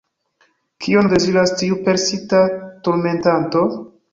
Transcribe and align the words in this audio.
Kion 0.85 1.09
deziras 1.11 1.53
tiu 1.63 1.77
persista 1.89 2.41
turmentanto? 2.89 3.67